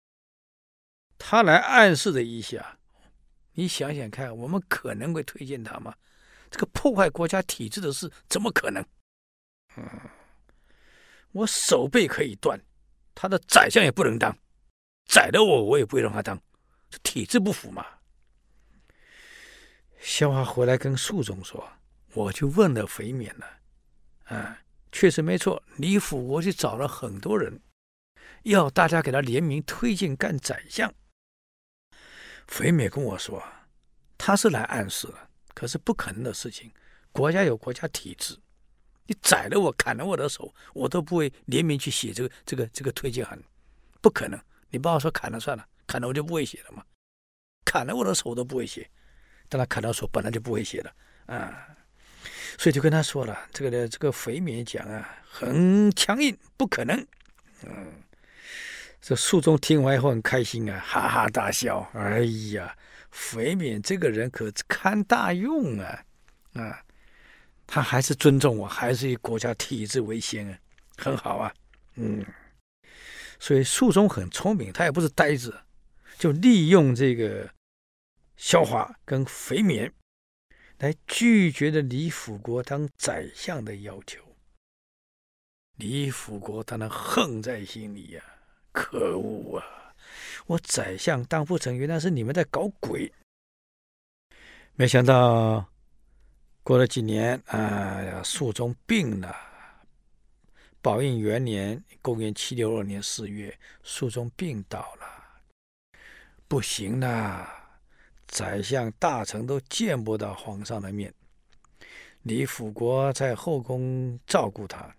[1.18, 2.78] 他来暗示了一下，
[3.53, 5.94] 你想想看，我们可能会推荐他吗？
[6.51, 8.82] 这个破坏国家体制的事，怎么可能？
[9.76, 9.84] 嗯，
[11.32, 12.59] 我手背可以断，
[13.14, 14.34] 他的宰相也不能当，
[15.07, 16.40] 宰了我，我也不会让他当，
[16.88, 17.84] 这体制不符嘛。
[20.01, 21.72] 萧华回来跟肃总说
[22.14, 23.46] ：“我就问了肥冕了，
[24.34, 24.59] 啊，
[24.90, 25.62] 确实没错。
[25.76, 27.61] 李辅国去找了很多人，
[28.44, 30.92] 要大家给他联名推荐干宰相。
[32.48, 33.42] 肥冕跟我说，
[34.16, 36.72] 他是来暗示了，可是不可能的事情。
[37.12, 38.38] 国家有国家体制，
[39.07, 43.38] 你宰了我，砍了我的手，我都不会联名去写这个这个这个推荐函，
[44.01, 44.40] 不可能。
[44.70, 46.82] 你帮我说砍了算了，砍了我就不会写了嘛，
[47.66, 48.90] 砍了我的手都不会写。”
[49.51, 50.90] 但他砍到手本来就不会写的
[51.26, 51.66] 啊，
[52.57, 56.96] 所以就跟他说了，这个呢这个肥冕讲啊，很强硬，不可能。
[57.66, 57.92] 嗯，
[59.01, 61.80] 这肃宗听完以后很开心啊，哈哈大笑。
[61.92, 62.20] 哎
[62.53, 62.74] 呀，
[63.11, 66.05] 肥冕这个人可堪大用啊！
[66.55, 66.82] 啊，
[67.66, 70.59] 他还是尊重我，还是以国家体制为先啊，
[70.96, 71.53] 很好啊。
[71.96, 72.24] 嗯，
[73.38, 75.55] 所以肃宗很聪明，他也不是呆子，
[76.18, 77.48] 就利用这个
[78.41, 79.93] 萧华跟肥冕。
[80.78, 84.18] 来拒绝了李辅国当宰相的要求，
[85.76, 88.24] 李辅国当然恨在心里呀！
[88.72, 89.95] 可恶啊！
[90.47, 93.12] 我宰相当不成，原来是你们在搞鬼。
[94.72, 95.70] 没想到
[96.62, 99.36] 过了几年，啊，肃宗病了。
[100.80, 105.43] 宝应元年（公元七六二年四月），肃宗病倒了，
[106.49, 107.60] 不行了。
[108.31, 111.12] 宰相、大臣都见不到皇上的面，
[112.22, 114.95] 李辅国在后宫照顾他，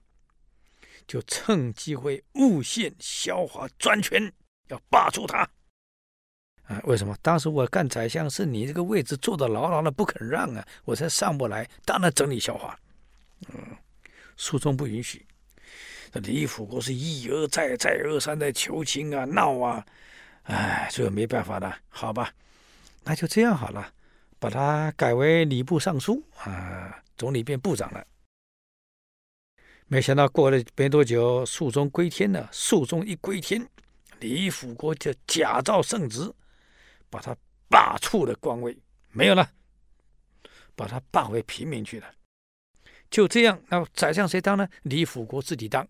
[1.08, 4.32] 就趁机会诬陷萧华专权，
[4.68, 5.50] 要罢黜他。
[6.64, 7.16] 啊，为什么？
[7.22, 12.78] 当时我干宰相，是你这个位置坐得牢牢的，不肯让啊，我才上不来，当然整理萧华。
[13.48, 13.78] 嗯，
[14.36, 15.26] 书中不允许，
[16.12, 19.86] 这李辅国是一而再、再而三的求情啊、闹啊，
[20.44, 22.34] 哎，最后没办法了，好吧。
[23.04, 23.94] 那就这样好了，
[24.40, 28.06] 把他改为礼部尚书啊，总理变部长了。
[29.88, 32.48] 没想到过了没多久，肃宗归天了。
[32.52, 33.68] 肃宗一归天，
[34.20, 36.34] 李辅国就假造圣旨，
[37.10, 37.36] 把他
[37.68, 38.78] 罢黜了官位，
[39.10, 39.52] 没有了，
[40.76, 42.14] 把他罢回平民去了。
[43.10, 44.66] 就这样，那宰相谁当呢？
[44.84, 45.86] 李辅国自己当。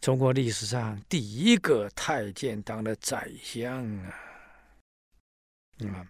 [0.00, 4.14] 中国历史上第一个太监当了宰相啊。
[5.78, 6.06] 嗯，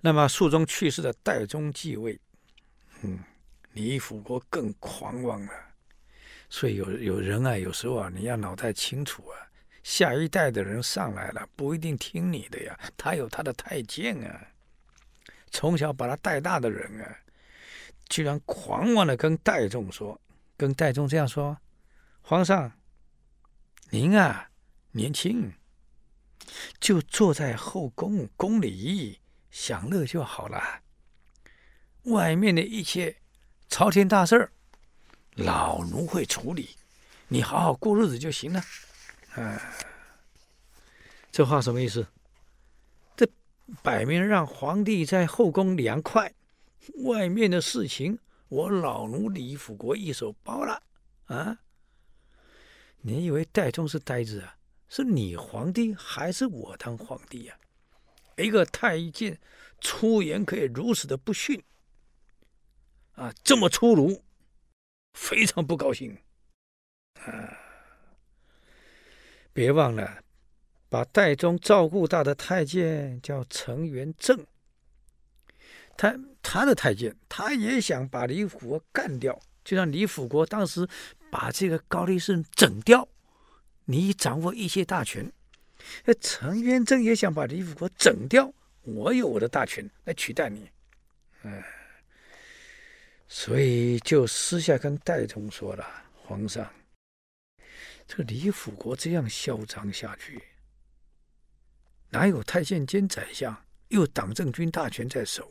[0.00, 2.18] 那么肃宗去世的代宗继位，
[3.02, 3.18] 嗯，
[3.72, 5.52] 李辅国更狂妄了。
[6.48, 9.34] 所以有有人啊，有时候啊，你要脑袋清楚啊，
[9.82, 14.46] 下一代的人上来了不一定听你的呀，他有他的太监啊，
[15.50, 17.18] 从小把他带大的人啊，
[18.08, 20.20] 居然狂妄的跟代宗说，
[20.56, 21.58] 跟代宗这样说，
[22.22, 22.70] 皇上，
[23.90, 24.48] 您啊
[24.92, 25.52] 年轻。
[26.80, 30.82] 就坐在后宫宫里享乐就好了。
[32.04, 33.16] 外面的一切
[33.68, 34.52] 朝廷大事儿，
[35.34, 36.76] 老奴会处理，
[37.28, 38.62] 你好好过日子就行了。
[39.34, 39.60] 啊，
[41.32, 42.06] 这话什么意思？
[43.16, 43.28] 这
[43.82, 46.32] 摆明让皇帝在后宫凉快，
[47.04, 50.82] 外面的事情我老奴李辅国一手包了。
[51.26, 51.58] 啊？
[53.00, 54.55] 你以为戴宗是呆子啊？
[54.88, 57.58] 是你皇帝还是我当皇帝呀？
[58.36, 59.38] 一个太监
[59.80, 61.62] 出言可以如此的不逊，
[63.14, 64.22] 啊，这么粗鲁，
[65.14, 66.18] 非常不高兴。
[67.14, 67.58] 啊，
[69.52, 70.22] 别忘了，
[70.90, 74.46] 把代宗照顾大的太监叫陈元正，
[75.96, 80.86] 他他的太监，他也想把李辅国干掉，就像李辅国当时
[81.30, 83.08] 把这个高力士整掉。
[83.88, 85.32] 你掌握一切大权，
[86.04, 90.68] 那陈元正也想把李辅国整掉，我有我的大权来取代你，
[91.44, 91.62] 嗯，
[93.28, 95.86] 所以就私下跟戴宗说了
[96.20, 96.68] ：“皇上，
[98.08, 100.42] 这个李辅国这样嚣张下去，
[102.10, 103.56] 哪有太监兼宰相，
[103.88, 105.48] 又党政军大权在手？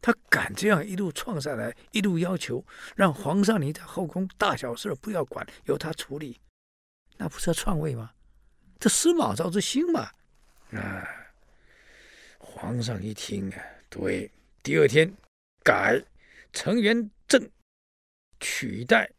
[0.00, 2.64] 他敢这样一路闯下来，一路要求
[2.94, 6.40] 让皇上你在后宫大小事不要管，由他处理。”
[7.16, 8.12] 那不是要篡位吗？
[8.78, 10.10] 这司马昭之心嘛！
[10.72, 11.08] 啊，
[12.38, 14.30] 皇上一听啊，对，
[14.62, 15.10] 第二天
[15.62, 16.02] 改
[16.52, 17.50] 陈元正
[18.40, 19.10] 取代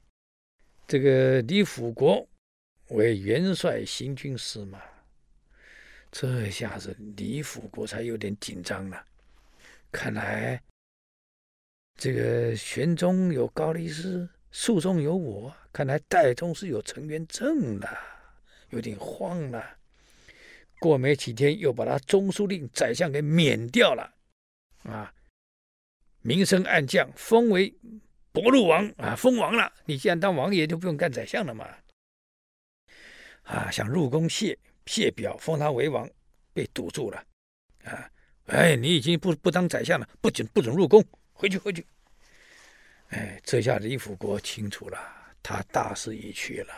[0.87, 2.27] 这个李辅国
[2.89, 4.81] 为元帅行军司马。
[6.11, 9.05] 这下子李辅国才有点紧张了。
[9.91, 10.61] 看来
[11.95, 14.29] 这个玄宗有高力士。
[14.57, 17.99] 肃宗有我，看来戴宗是有陈元正了，
[18.69, 19.77] 有点慌了。
[20.79, 24.09] 过没几天，又把他中书令、宰相给免掉了，
[24.83, 25.13] 啊，
[26.21, 27.77] 明升暗降，封为
[28.31, 29.69] 博陆王啊，封王了。
[29.83, 31.67] 你既然当王爷，就不用干宰相了嘛。
[33.43, 36.09] 啊，想入宫谢谢表，封他为王，
[36.53, 37.21] 被堵住了。
[37.83, 38.09] 啊，
[38.45, 41.03] 哎，你已经不不当宰相了，不准不准入宫，
[41.33, 41.85] 回去回去。
[43.09, 44.97] 哎，这下李辅国清楚了，
[45.47, 46.73] 他大势已去了。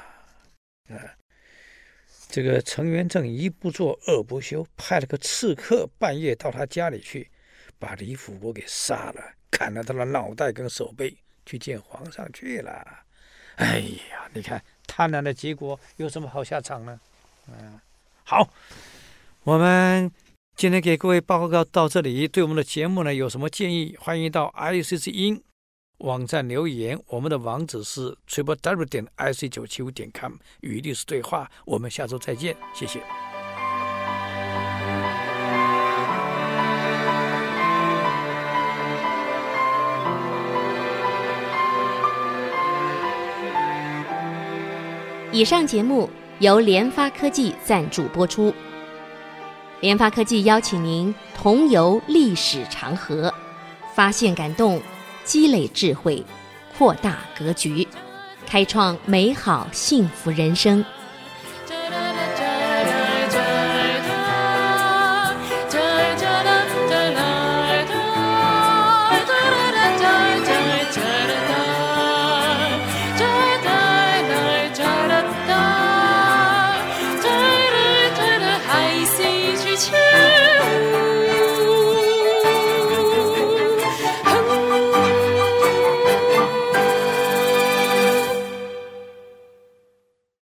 [0.90, 1.00] 啊，
[2.28, 7.30] 这个陈元正一不做二不休，派了个刺客半夜到他家里去，
[7.80, 9.24] 把李辅国给杀了。
[9.50, 11.16] 砍了他的脑袋跟手背，
[11.46, 13.06] 去见皇上去了。
[13.56, 13.80] 哎
[14.12, 17.00] 呀，你看贪婪的结果有什么好下场呢？
[17.48, 17.80] 嗯，
[18.26, 18.50] 好，
[19.44, 20.12] 我们
[20.58, 22.28] 今天给各位报告到这里。
[22.28, 25.42] 对我们的节目呢有什么建议，欢迎到 i c c 音
[26.00, 27.00] 网站留言。
[27.08, 31.50] 我们的网址是 triple w 点 ic 九七五点 com，与律师对话。
[31.66, 33.02] 我们下周再见，谢谢。
[45.30, 48.54] 以上节目由联发科技赞助播出。
[49.82, 53.32] 联发科技邀请您同游历史长河，
[53.94, 54.82] 发现感动，
[55.28, 56.24] 积累智慧，
[56.78, 57.86] 扩大格局，
[58.46, 60.84] 开创美好幸福人生。